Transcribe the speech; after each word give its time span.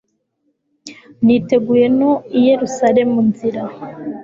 niteguye 1.23 1.85
no 1.99 2.11
i 2.37 2.39
yerusalemu 2.47 3.17
nzira 3.29 3.61